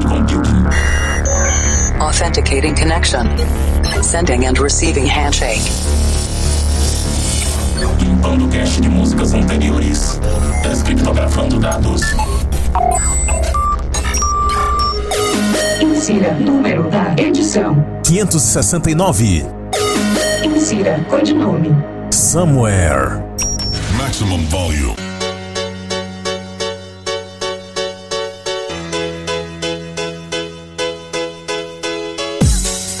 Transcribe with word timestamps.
cloud 0.00 0.28
computing. 0.28 0.66
Authenticating 2.00 2.74
connection. 2.74 3.26
Sending 4.02 4.46
and 4.46 4.58
receiving 4.58 5.06
handshake. 5.06 5.62
Limpando 8.00 8.48
cache 8.48 8.80
de 8.80 8.88
músicas 8.88 9.34
anteriores. 9.34 10.20
Descriptografando 10.62 11.58
dados. 11.58 12.02
Insira 15.80 16.34
número 16.34 16.88
da 16.90 17.14
edição. 17.16 17.84
569. 18.04 19.44
Insira 20.44 21.04
codinome. 21.08 21.70
Somewhere. 22.10 23.22
Maximum 23.96 24.44
volume. 24.46 25.07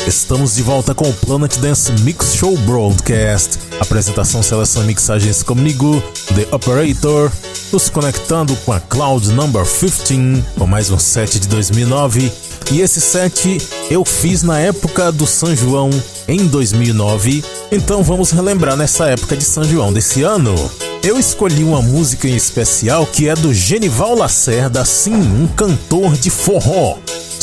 Estamos 0.08 0.54
de 0.54 0.62
volta 0.62 0.94
com 0.94 1.06
o 1.06 1.12
Planet 1.12 1.54
Dance 1.58 1.92
Mix 2.00 2.34
Show 2.34 2.56
Broadcast. 2.60 3.58
Apresentação, 3.78 4.42
seleção 4.42 4.82
mixagens 4.84 5.42
comigo, 5.42 6.02
The 6.34 6.48
Operator, 6.50 7.30
nos 7.70 7.90
conectando 7.90 8.56
com 8.64 8.72
a 8.72 8.80
Cloud 8.80 9.30
Number 9.32 9.66
15, 9.66 10.42
com 10.56 10.66
mais 10.66 10.90
um 10.90 10.98
set 10.98 11.38
de 11.38 11.46
2009. 11.48 12.32
E 12.72 12.80
esse 12.80 13.02
set 13.02 13.58
eu 13.90 14.02
fiz 14.02 14.42
na 14.42 14.58
época 14.58 15.12
do 15.12 15.26
São 15.26 15.54
João, 15.54 15.90
em 16.26 16.46
2009. 16.46 17.44
Então 17.70 18.02
vamos 18.02 18.30
relembrar 18.30 18.78
nessa 18.78 19.08
época 19.08 19.36
de 19.36 19.44
São 19.44 19.62
João 19.62 19.92
desse 19.92 20.22
ano. 20.22 20.54
Eu 21.02 21.18
escolhi 21.18 21.62
uma 21.62 21.82
música 21.82 22.26
em 22.26 22.34
especial 22.34 23.06
que 23.06 23.28
é 23.28 23.34
do 23.34 23.52
Genival 23.52 24.16
Lacerda, 24.16 24.86
sim, 24.86 25.12
um 25.12 25.46
cantor 25.48 26.16
de 26.16 26.30
forró. 26.30 26.96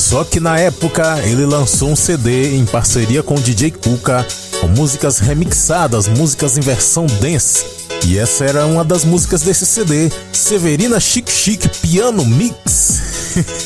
Só 0.05 0.23
que 0.23 0.39
na 0.39 0.59
época 0.59 1.19
ele 1.23 1.47
lançou 1.47 1.89
um 1.89 1.95
CD 1.95 2.55
em 2.55 2.63
parceria 2.63 3.23
com 3.23 3.33
o 3.33 3.41
DJ 3.41 3.71
Kuka, 3.71 4.23
com 4.61 4.67
músicas 4.67 5.17
remixadas, 5.17 6.07
músicas 6.07 6.59
em 6.59 6.61
versão 6.61 7.07
dance. 7.19 7.65
E 8.05 8.19
essa 8.19 8.45
era 8.45 8.67
uma 8.67 8.83
das 8.83 9.03
músicas 9.03 9.41
desse 9.41 9.65
CD, 9.65 10.11
Severina 10.31 10.99
Chic 10.99 11.27
Chic 11.27 11.67
Piano 11.81 12.23
Mix. 12.23 13.01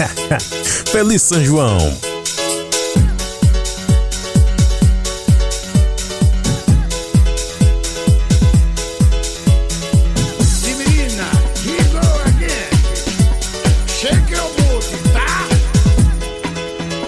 Feliz 0.89 1.23
São 1.23 1.43
João! 1.43 2.08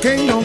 kingdom. 0.01 0.40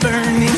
burning 0.00 0.57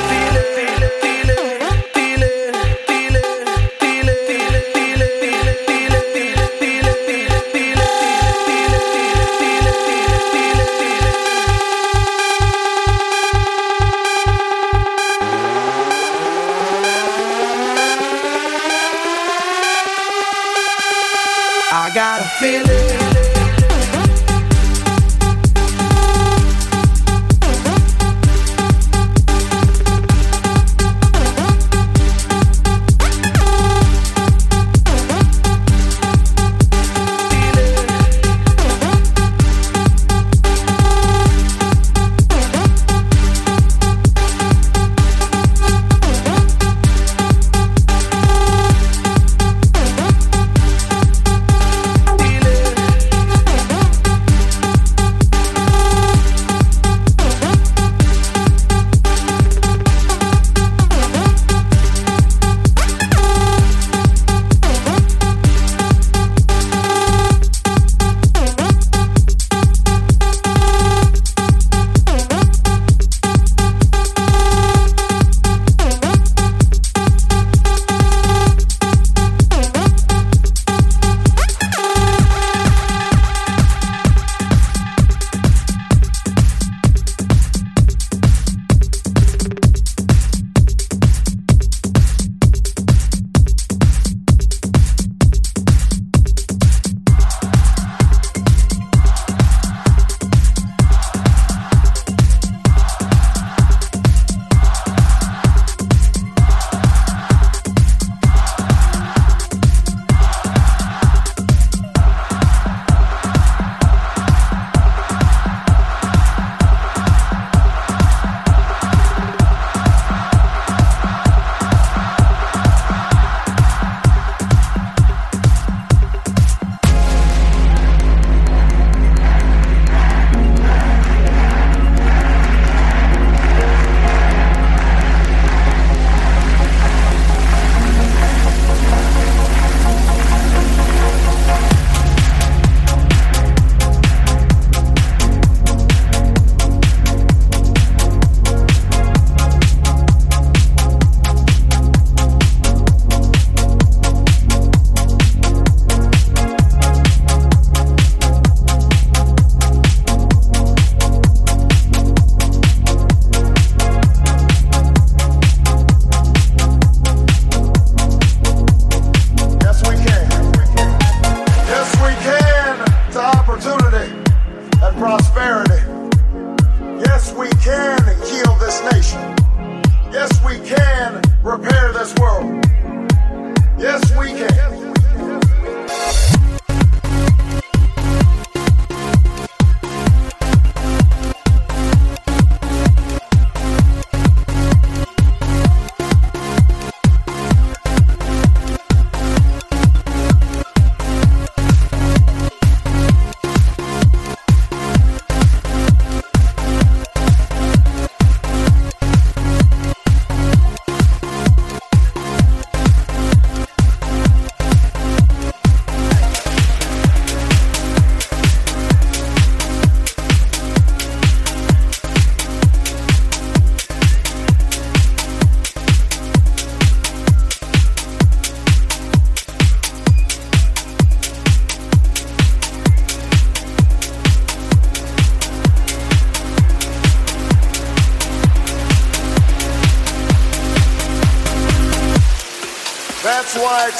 feel 22.41 22.65
it. 22.65 22.80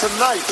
tonight. 0.01 0.50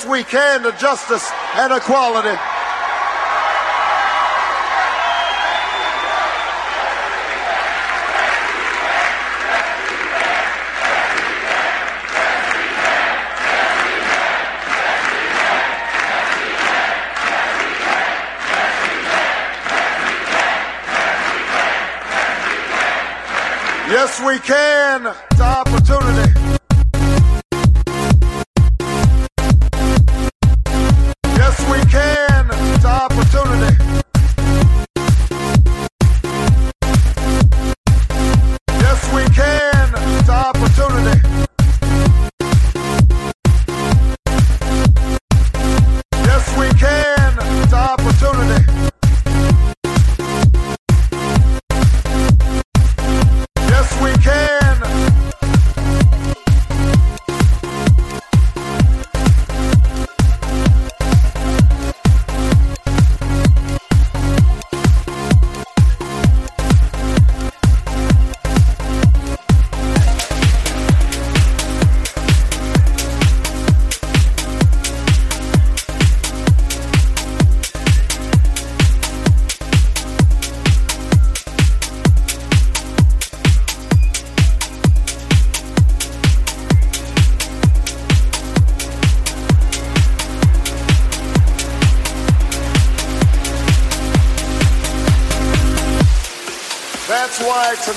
best 0.00 0.08
we 0.08 0.22
can 0.24 0.62
to 0.62 0.72
justice 0.78 1.30
and 1.54 1.72
equality. 1.72 2.36
Yes, 23.88 24.20
we 24.24 24.38
can. 24.38 25.14
It's 25.32 25.40
opportunity. 25.40 26.39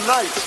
night. 0.08 0.43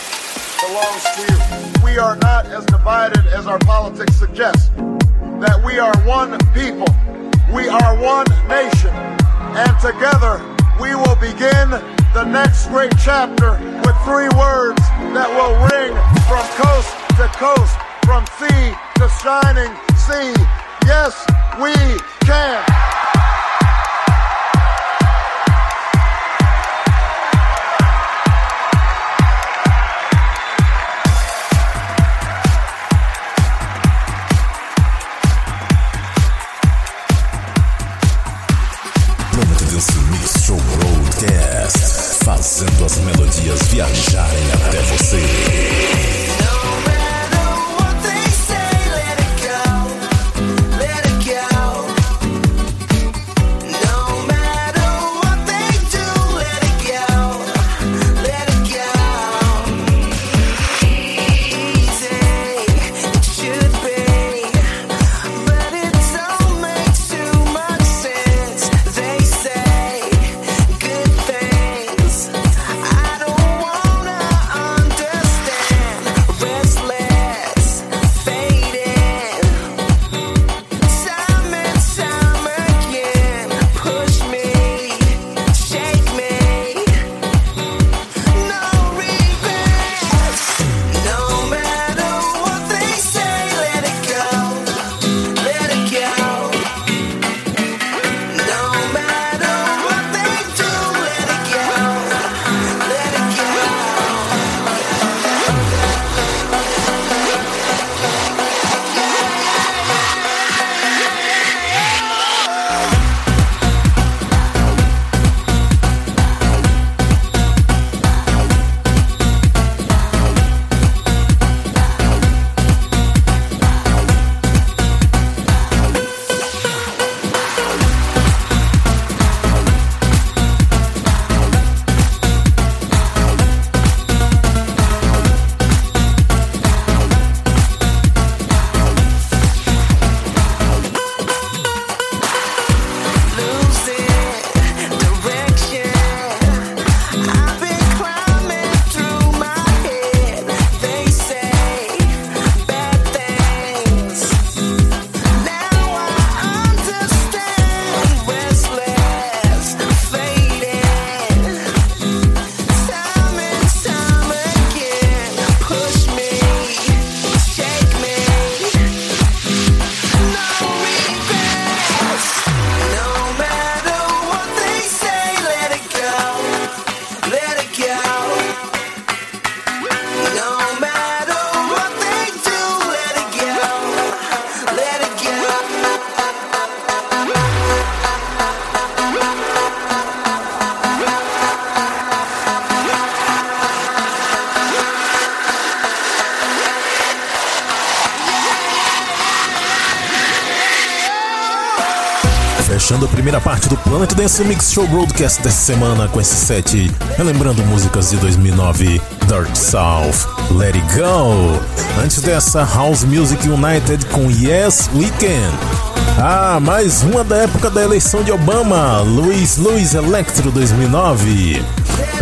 Planet 204.06 204.14
Dance 204.14 204.44
Mix 204.44 204.72
Show 204.72 204.86
Broadcast 204.86 205.42
dessa 205.42 205.72
semana 205.72 206.06
com 206.06 206.20
esse 206.20 206.36
set, 206.36 206.90
relembrando 207.16 207.64
músicas 207.64 208.10
de 208.10 208.16
2009, 208.18 209.00
Dirt 209.26 209.56
South, 209.56 210.28
Let 210.50 210.76
It 210.76 210.86
Go. 210.94 211.60
Antes 212.02 212.20
dessa, 212.20 212.62
House 212.64 213.02
Music 213.02 213.48
United 213.48 214.06
com 214.06 214.30
Yes 214.30 214.88
We 214.94 215.10
Can. 215.18 216.22
Ah, 216.22 216.60
mais 216.60 217.02
uma 217.02 217.24
da 217.24 217.36
época 217.38 217.68
da 217.68 217.82
eleição 217.82 218.22
de 218.22 218.30
Obama, 218.30 219.00
Luiz 219.00 219.56
Luiz 219.56 219.94
Electro 219.94 220.50
2009. 220.52 221.64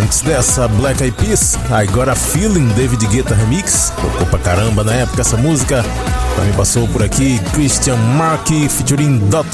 Antes 0.00 0.22
dessa, 0.22 0.66
Black 0.68 1.02
Eyed 1.02 1.16
Peas, 1.16 1.58
I 1.70 1.86
Got 1.86 2.08
a 2.08 2.14
Feeling, 2.14 2.68
David 2.68 3.06
Guetta 3.08 3.34
Remix. 3.34 3.92
Tocou 4.00 4.26
pra 4.26 4.38
caramba 4.38 4.82
na 4.84 4.94
época 4.94 5.20
essa 5.20 5.36
música. 5.36 5.84
Também 6.34 6.52
passou 6.54 6.88
por 6.88 7.02
aqui 7.02 7.38
Christian 7.52 7.96
Markey 7.96 8.68
featuring 8.68 9.18
Dot 9.28 9.48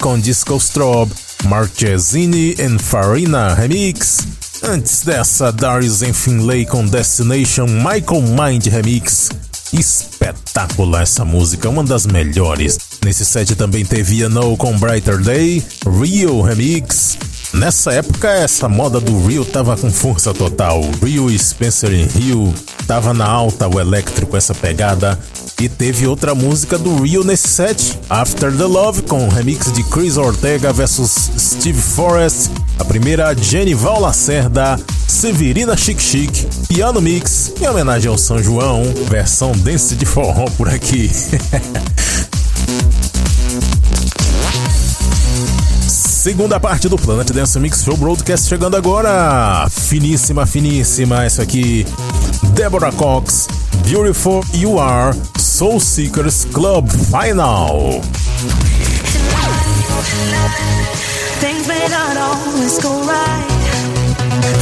com 0.00 0.18
Disco 0.18 0.56
Strobe, 0.56 1.12
Marchesini 1.46 2.56
and 2.60 2.78
Farina 2.78 3.54
Remix. 3.54 4.26
Antes 4.64 5.02
dessa, 5.02 5.52
Darius 5.52 6.02
and 6.02 6.12
Finlay 6.12 6.66
com 6.66 6.84
Destination 6.84 7.66
Michael 7.66 8.22
Mind 8.22 8.66
Remix. 8.66 9.30
Espetacular 9.72 11.02
essa 11.02 11.24
música, 11.24 11.68
uma 11.68 11.84
das 11.84 12.04
melhores. 12.04 12.78
Nesse 13.04 13.24
set 13.24 13.54
também 13.54 13.84
teve 13.84 14.26
No 14.28 14.56
com 14.56 14.76
Brighter 14.76 15.18
Day, 15.18 15.62
Rio 16.02 16.42
Remix. 16.42 17.16
Nessa 17.54 17.92
época, 17.92 18.28
essa 18.28 18.68
moda 18.68 19.00
do 19.00 19.24
Rio 19.26 19.44
tava 19.44 19.76
com 19.76 19.90
força 19.90 20.34
total. 20.34 20.82
Rio 21.02 21.30
e 21.30 21.38
Spencer 21.38 21.92
em 21.92 22.06
Rio 22.06 22.52
tava 22.86 23.14
na 23.14 23.26
alta 23.26 23.68
o 23.68 23.80
elétrico 23.80 24.36
essa 24.36 24.54
pegada. 24.54 25.18
E 25.58 25.70
teve 25.70 26.06
outra 26.06 26.34
música 26.34 26.76
do 26.76 27.02
Rio 27.02 27.24
nesse 27.24 27.48
set, 27.48 27.98
After 28.10 28.54
the 28.54 28.64
Love, 28.64 29.02
com 29.02 29.26
remix 29.28 29.72
de 29.72 29.82
Chris 29.84 30.18
Ortega 30.18 30.70
versus 30.70 31.30
Steve 31.38 31.80
Forrest. 31.80 32.50
A 32.78 32.84
primeira, 32.84 33.34
Genival 33.34 33.98
Lacerda, 34.00 34.78
Severina 35.08 35.74
Chic 35.74 35.98
Chic, 35.98 36.44
Piano 36.68 37.00
Mix, 37.00 37.54
em 37.58 37.66
homenagem 37.66 38.10
ao 38.10 38.18
São 38.18 38.42
João, 38.42 38.82
versão 39.08 39.52
dance 39.52 39.94
de 39.94 40.04
forró 40.04 40.44
por 40.58 40.68
aqui. 40.68 41.10
Segunda 45.88 46.60
parte 46.60 46.88
do 46.88 46.96
Planet 46.96 47.30
Dance 47.30 47.58
Mix 47.58 47.82
Show 47.82 47.96
Broadcast 47.96 48.48
chegando 48.48 48.76
agora. 48.76 49.66
Finíssima, 49.70 50.44
finíssima. 50.44 51.24
Essa 51.24 51.42
aqui, 51.42 51.86
Deborah 52.52 52.92
Cox, 52.92 53.46
Beautiful 53.88 54.44
You 54.52 54.80
Are, 54.80 55.16
Soul 55.56 55.80
Seekers 55.80 56.44
Club 56.52 56.86
Final. 56.86 58.02
Things 61.40 61.66
may 61.66 61.88
not 61.88 62.16
always 62.18 62.78
go 62.82 62.92
right 63.00 63.48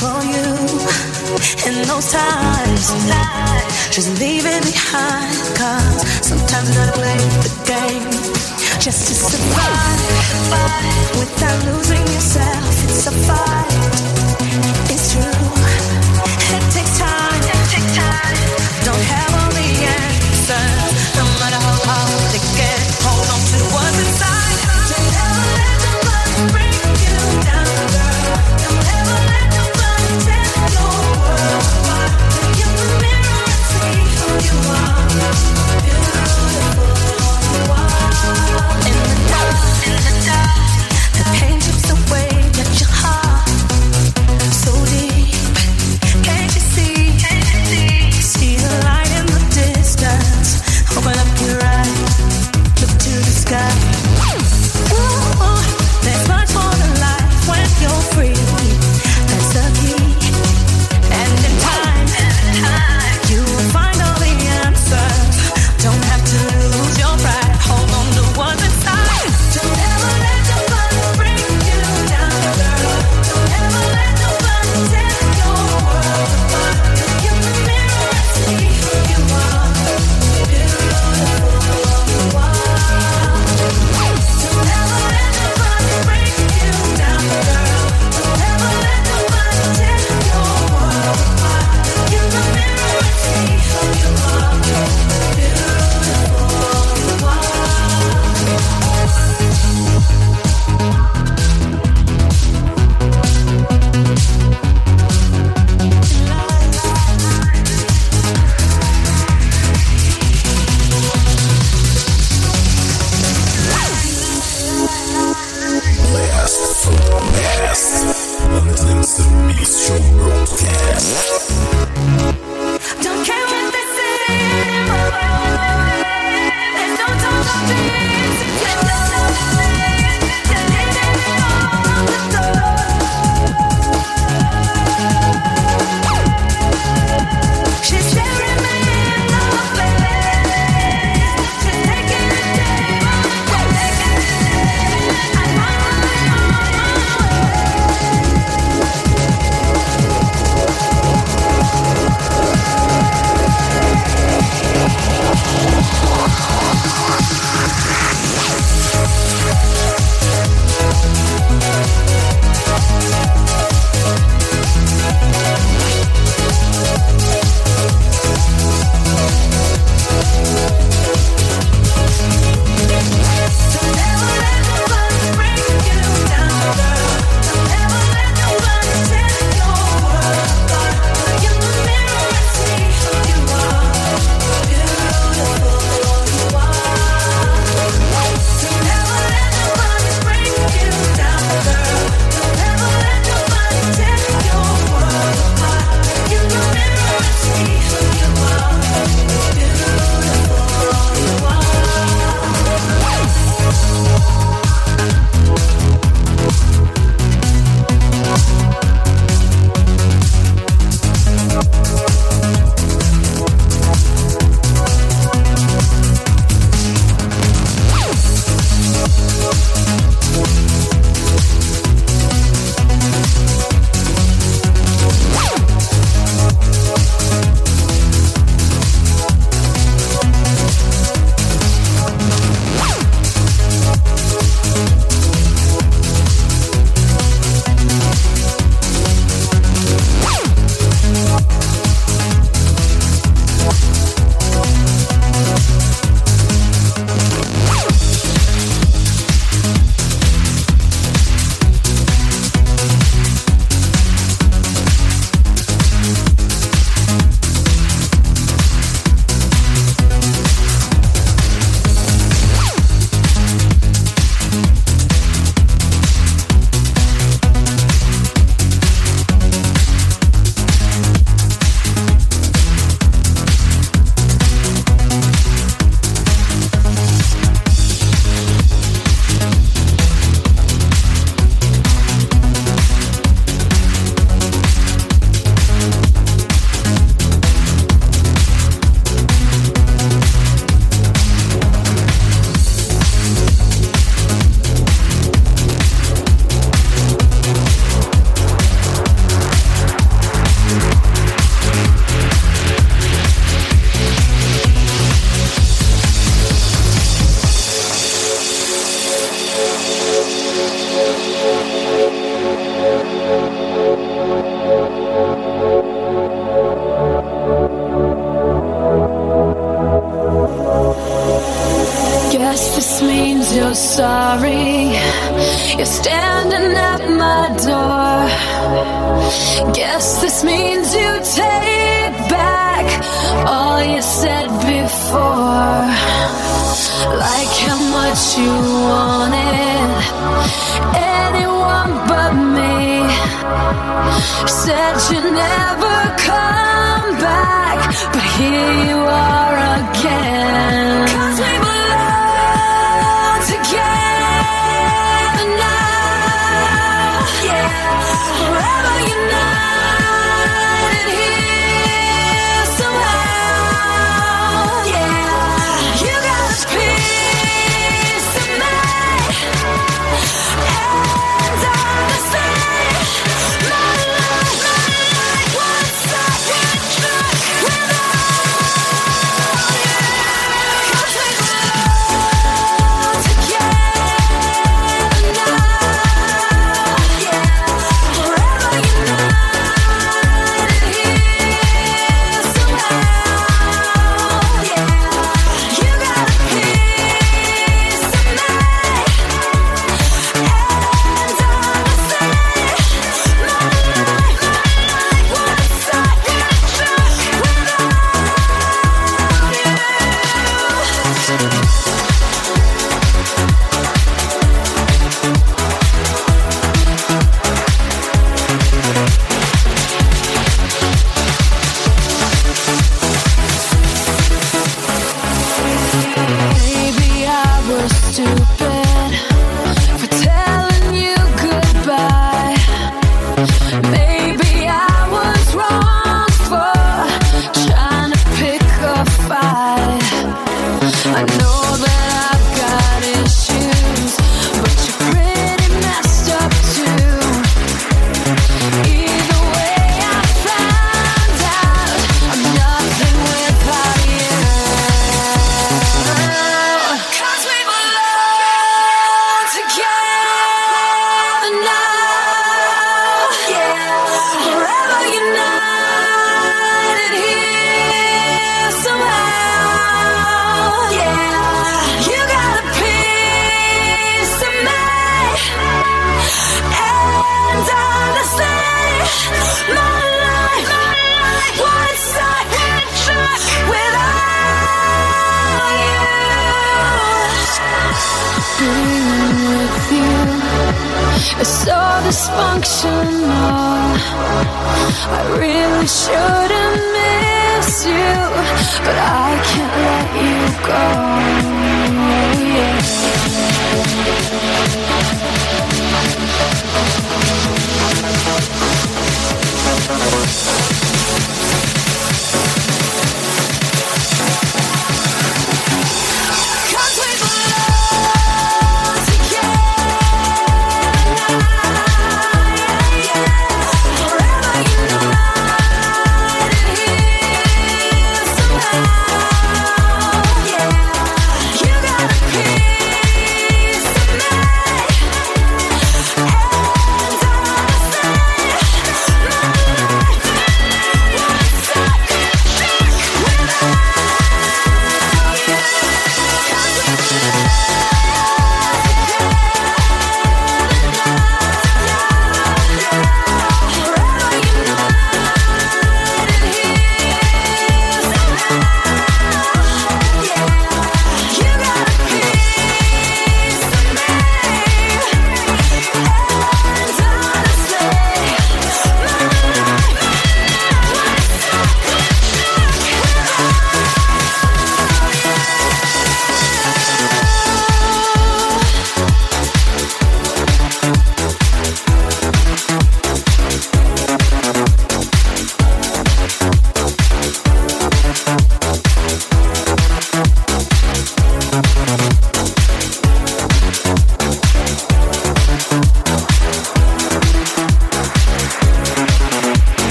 for 0.00 0.24
you 0.24 0.48
in 1.68 1.84
those 1.86 2.10
times. 2.10 2.88
Just 3.92 4.18
leave 4.18 4.46
it 4.46 4.64
behind, 4.64 5.36
cause 5.60 6.08
sometimes 6.24 6.72
play 6.96 7.20
the 7.44 7.52
game 7.68 8.08
just 8.80 9.08
to 9.08 9.14
survive 9.28 10.00
without 11.20 11.64
losing 11.66 12.00
yourself. 12.16 12.64
It's 12.84 13.06
a 13.06 13.12
fight, 13.28 14.07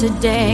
today. 0.00 0.49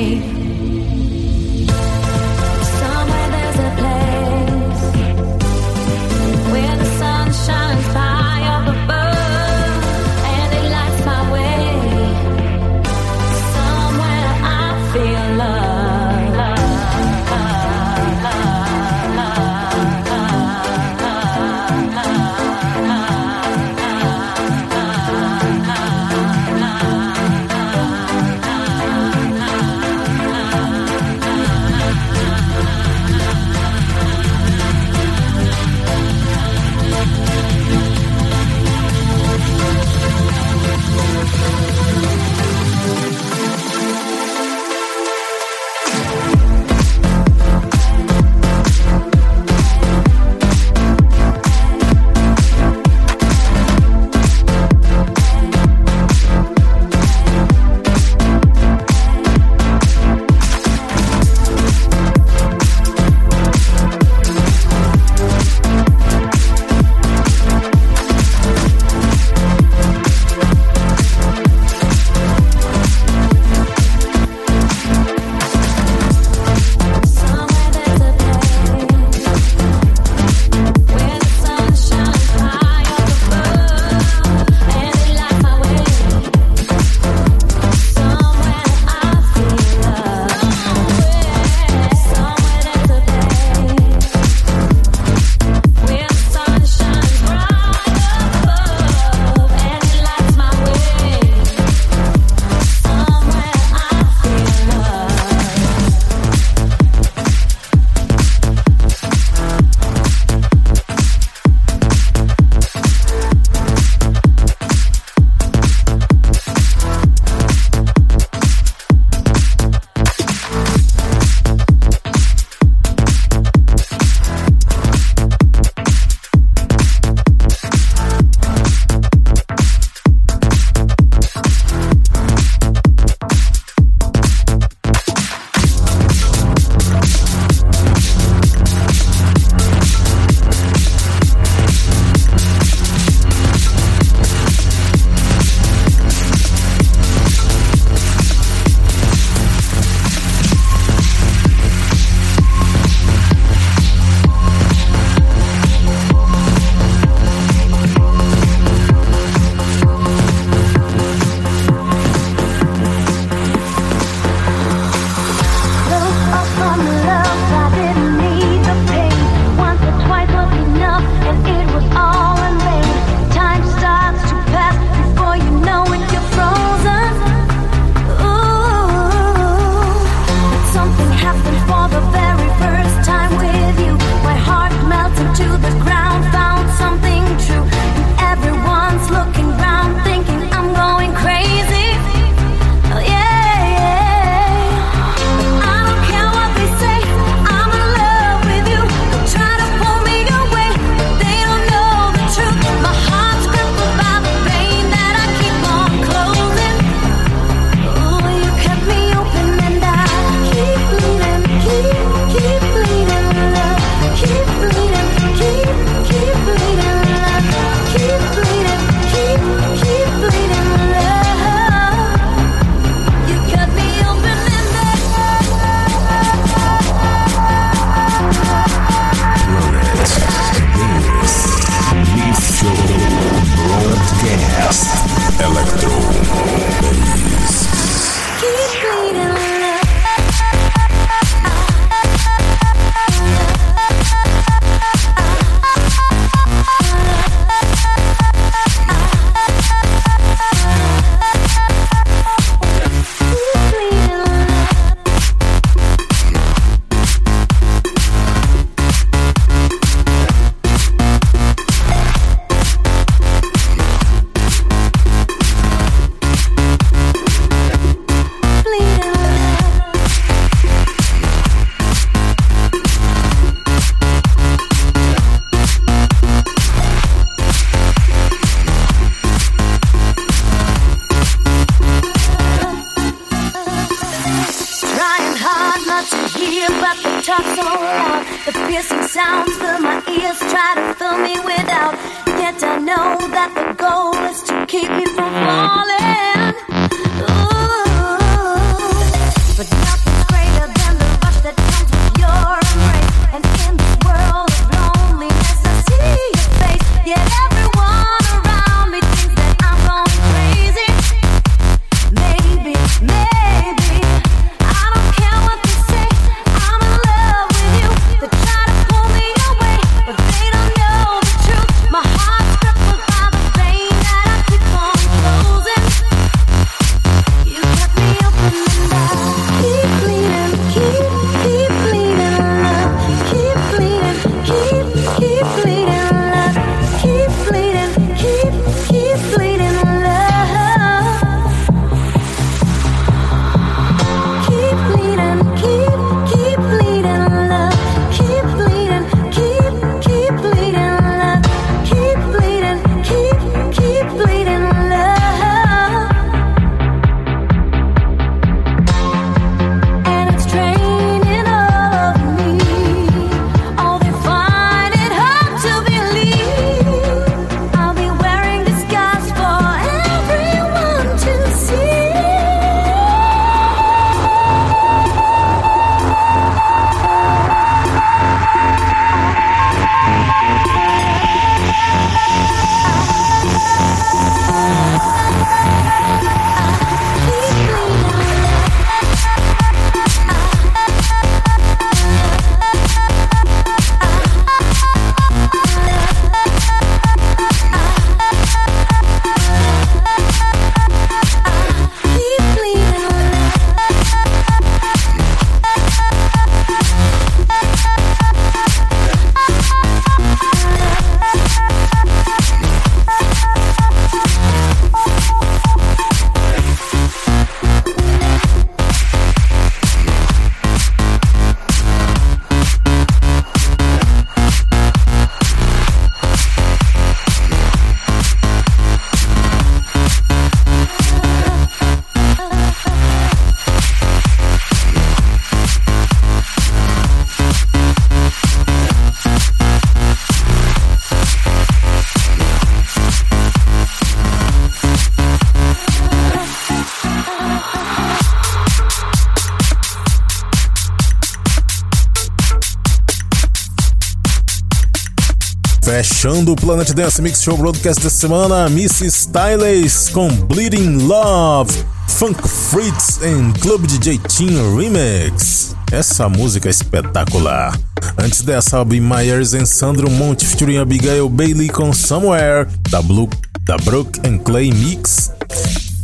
Fechando 456.26 456.54
o 456.54 456.56
Planet 456.56 456.90
Dance 456.92 457.22
Mix 457.22 457.40
Show 457.40 457.56
Broadcast 457.56 458.02
dessa 458.02 458.18
semana, 458.18 458.68
Missy 458.68 459.06
Styles 459.06 460.08
com 460.08 460.28
Bleeding 460.28 461.06
Love, 461.06 461.72
Funk 462.08 462.48
Fritz 462.48 463.22
em 463.22 463.52
Club 463.52 463.86
DJ 463.86 464.18
Team 464.18 464.76
Remix. 464.76 465.76
Essa 465.92 466.28
música 466.28 466.68
é 466.68 466.70
espetacular. 466.70 467.78
Antes 468.18 468.42
dessa, 468.42 468.78
Albi 468.78 469.00
Myers 469.00 469.52
e 469.52 469.64
Sandro 469.64 470.10
Monte 470.10 470.44
featuring 470.44 470.78
Abigail 470.78 471.28
Bailey 471.28 471.68
com 471.68 471.92
Somewhere, 471.92 472.66
da, 472.90 473.00
Blue, 473.00 473.30
da 473.62 473.76
Brooke 473.76 474.18
and 474.26 474.38
Clay 474.38 474.72
Mix. 474.72 475.30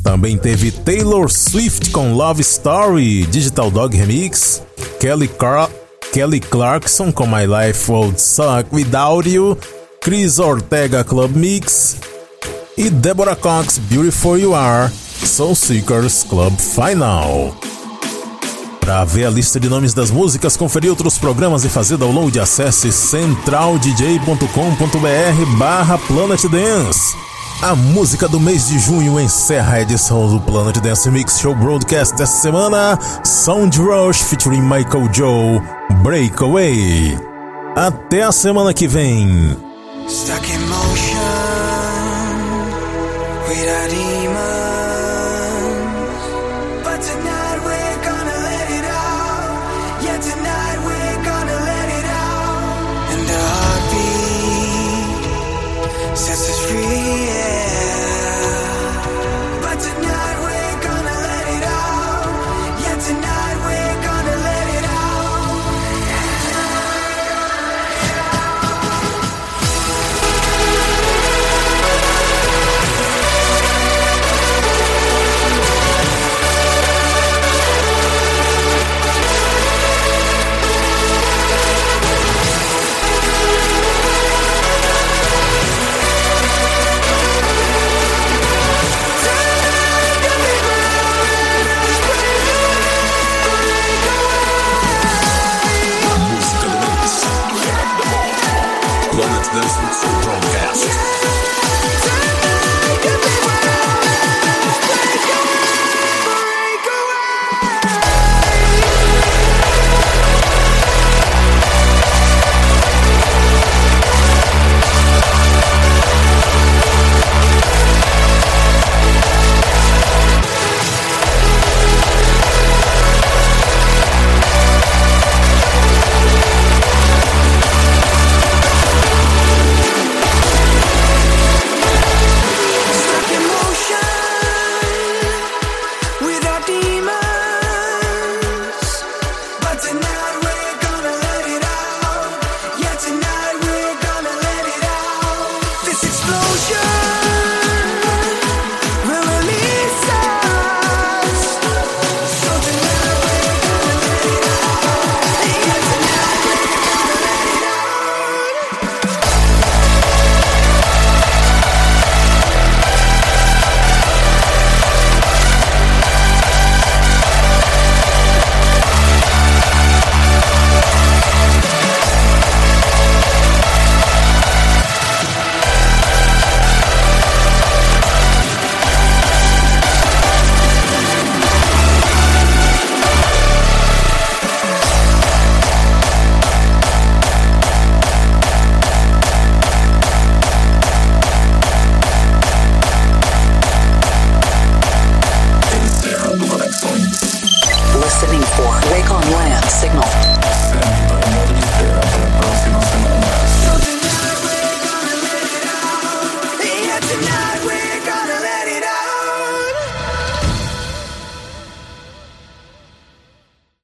Também 0.05 0.39
teve 0.39 0.71
Taylor 0.71 1.29
Swift 1.29 1.91
com 1.91 2.15
Love 2.15 2.43
Story, 2.43 3.27
Digital 3.27 3.73
Dog 3.73 3.97
Remix, 3.97 4.63
Kelly, 5.01 5.27
Car 5.27 5.69
Kelly 6.13 6.39
Clarkson 6.39 7.11
com 7.11 7.27
My 7.27 7.45
Life 7.45 7.91
Would 7.91 8.21
Suck 8.21 8.73
Without 8.73 9.29
You, 9.29 9.59
Chris 10.03 10.39
Ortega 10.41 11.05
Club 11.05 11.37
Mix 11.37 11.97
e 12.77 12.91
Deborah 12.91 13.37
Cox 13.37 13.79
Beautiful 13.79 14.37
You 14.37 14.53
Are, 14.53 14.91
Soul 15.25 15.55
Seekers 15.55 16.25
Club 16.25 16.53
Final. 16.59 17.55
Para 18.81 19.05
ver 19.05 19.27
a 19.27 19.31
lista 19.31 19.61
de 19.61 19.69
nomes 19.69 19.95
das 19.95 20.11
músicas, 20.11 20.57
conferir 20.57 20.91
outros 20.91 21.19
programas 21.19 21.65
e 21.65 21.69
fazer 21.69 21.99
download, 21.99 22.37
acesse 22.41 22.91
centraldj.com.br 22.91 25.57
barra 25.57 25.97
Planet 25.99 26.49
Dance. 26.49 27.15
A 27.63 27.77
música 27.77 28.29
do 28.29 28.41
mês 28.41 28.67
de 28.67 28.81
junho 28.81 29.21
encerra 29.21 29.75
a 29.75 29.83
edição 29.83 30.29
do 30.29 30.41
Planet 30.41 30.79
Dance 30.79 31.09
Mix 31.13 31.39
Show 31.39 31.55
Broadcast 31.55 32.17
desta 32.17 32.41
semana, 32.41 32.99
Sound 33.23 33.79
Rush 33.79 34.23
featuring 34.23 34.63
Michael 34.63 35.09
Joe, 35.13 35.63
Breakaway. 36.03 37.17
Até 37.77 38.25
a 38.25 38.33
semana 38.33 38.75
que 38.75 38.89
vem. 38.89 39.71
Stuck 40.13 40.47
in 40.47 40.61
motion 40.69 41.19
without 43.49 43.93
emotion. 43.93 44.22